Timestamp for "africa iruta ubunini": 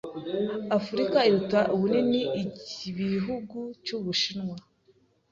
0.77-2.21